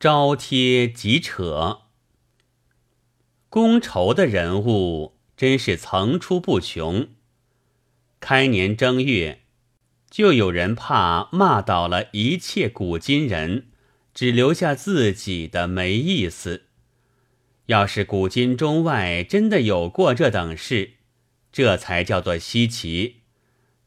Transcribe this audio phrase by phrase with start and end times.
[0.00, 1.80] 招贴即扯。
[3.48, 7.08] 公仇的人物真是层出不穷。
[8.20, 9.40] 开年正月，
[10.08, 13.70] 就有人怕骂倒了一切古今人，
[14.14, 16.66] 只留下自己的没意思。
[17.66, 20.92] 要是古今中外真的有过这等事，
[21.50, 23.22] 这才叫做稀奇。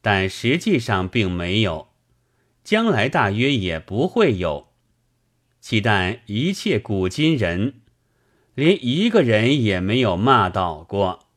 [0.01, 1.93] 但实际上并没有，
[2.65, 4.70] 将来大约也不会有。
[5.61, 7.75] 岂但一切古今人。
[8.53, 11.27] 连一个人也没有骂倒过。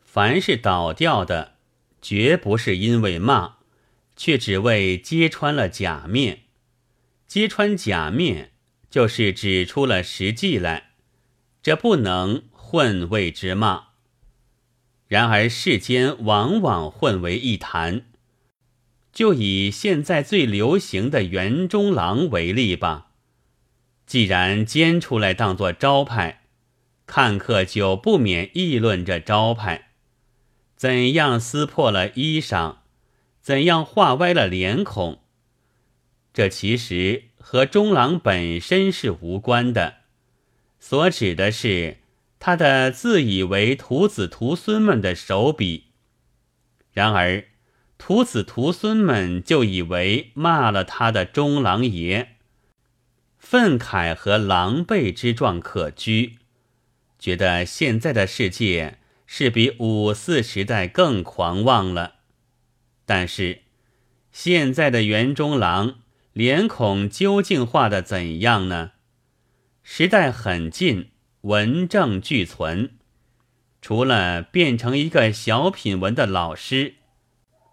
[0.00, 1.54] 凡是倒掉的，
[2.00, 3.56] 绝不是因为骂，
[4.14, 6.42] 却只为揭穿了假面。
[7.26, 8.52] 揭穿假面，
[8.90, 10.92] 就是指出了实际来，
[11.62, 13.86] 这不能混为之骂。
[15.08, 18.06] 然而世间往往混为一谈。
[19.12, 23.11] 就以现在最流行的园中郎为例吧，
[24.12, 26.42] 既然煎出来当作招牌。
[27.06, 29.92] 看客就不免议论这招牌，
[30.76, 32.76] 怎样撕破了衣裳，
[33.40, 35.22] 怎样画歪了脸孔。
[36.34, 39.94] 这其实和中郎本身是无关的，
[40.78, 41.96] 所指的是
[42.38, 45.84] 他的自以为徒子徒孙们的手笔。
[46.92, 47.46] 然而
[47.96, 52.36] 徒子徒孙们就以为骂了他的中郎爷，
[53.52, 56.38] 愤慨和狼狈之状可居。
[57.18, 62.14] 觉得现在的世界是比五四时代更狂妄了，
[63.04, 63.60] 但是
[64.30, 65.96] 现在的园中郎
[66.32, 68.92] 脸孔究竟画的怎样呢？
[69.82, 71.10] 时代很近，
[71.42, 72.92] 文正俱存，
[73.82, 76.94] 除了变成一个小品文的老师，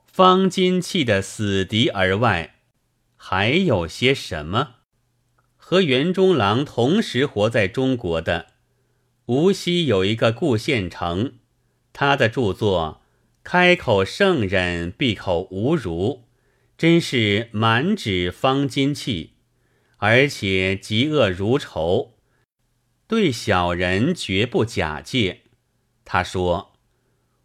[0.06, 2.56] 方金器的死敌而外，
[3.16, 4.79] 还有些什么？
[5.70, 8.54] 和园中郎同时活在中国的。
[9.28, 11.34] 无锡有一个顾县城，
[11.94, 13.04] 他的著作
[13.44, 16.24] 开口圣人，闭口无儒，
[16.76, 19.34] 真是满纸方金气，
[19.98, 22.16] 而且嫉恶如仇，
[23.08, 25.44] 对小人绝不假借。
[26.04, 26.74] 他说：“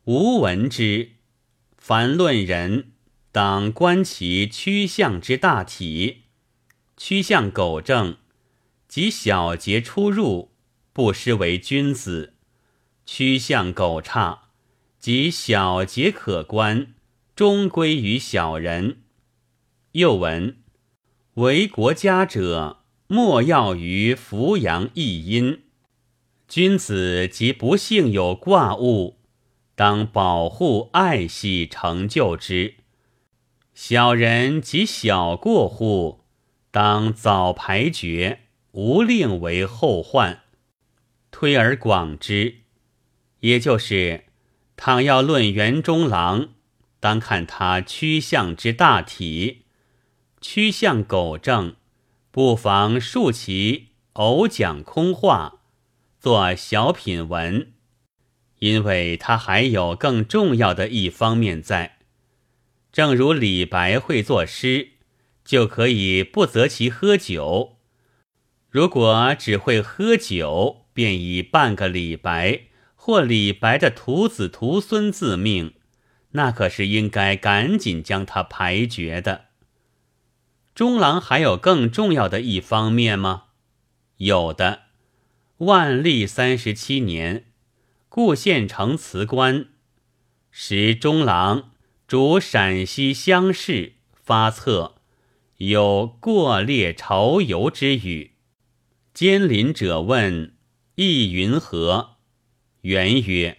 [0.09, 1.11] 吾闻之，
[1.77, 2.93] 凡论人，
[3.31, 6.23] 当观其趋向之大体，
[6.97, 8.17] 趋向苟正，
[8.95, 10.53] 及小节出入。”
[10.95, 12.35] 不失为君子，
[13.05, 14.51] 趋向苟差，
[15.01, 16.95] 即小节可观，
[17.35, 18.99] 终归于小人。
[19.91, 20.59] 又闻
[21.35, 25.65] 为国家者，莫要于扶阳益阴。
[26.47, 29.19] 君子即不幸有挂物，
[29.75, 32.75] 当保护爱惜成就之；
[33.75, 36.21] 小人即小过户，
[36.71, 38.44] 当早排绝，
[38.75, 40.43] 无令为后患。
[41.31, 42.57] 推而广之，
[43.41, 44.25] 也就是，
[44.77, 46.49] 倘要论园中郎，
[46.99, 49.63] 当看他趋向之大体，
[50.41, 51.77] 趋向苟正，
[52.33, 55.61] 不妨竖其偶讲空话，
[56.19, 57.73] 做小品文，
[58.59, 61.99] 因为他还有更重要的一方面在。
[62.91, 64.91] 正如李白会作诗，
[65.45, 67.74] 就可以不择其喝酒；
[68.75, 72.63] 如果只会喝酒，便以半个李白
[72.97, 75.75] 或李白的徒子徒孙自命，
[76.33, 79.45] 那可是应该赶紧将他排绝的。
[80.75, 83.45] 中郎还有更重要的一方面吗？
[84.17, 84.81] 有的。
[85.59, 87.45] 万历三十七年，
[88.09, 89.67] 顾县城辞官，
[90.51, 91.71] 时中郎
[92.09, 94.97] 主陕西乡试，发策
[95.59, 98.34] 有过列朝游之语。
[99.15, 100.55] 监临者问。
[100.97, 102.17] 意云何？
[102.81, 103.59] 元曰：“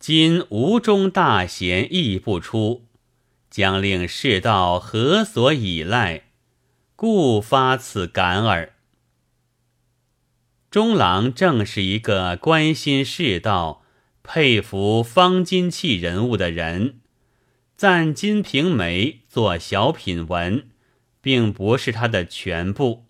[0.00, 2.86] 今吴中大贤亦不出，
[3.50, 6.22] 将令世道何所倚赖？
[6.96, 8.72] 故发此感耳。”
[10.70, 13.84] 中郎正是一个关心世道、
[14.22, 17.00] 佩服方金器人物的人，
[17.76, 20.68] 赞《金瓶梅》做小品文，
[21.20, 23.03] 并不是他的全部。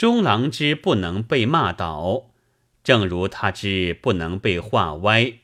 [0.00, 2.30] 中郎之不能被骂倒，
[2.82, 5.34] 正如他之不能被画歪，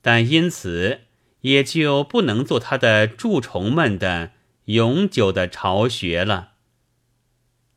[0.00, 1.00] 但因此
[1.40, 4.30] 也就不能做他的蛀虫们的
[4.66, 6.52] 永久的巢穴了。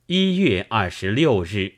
[0.06, 1.77] 一月二十六日。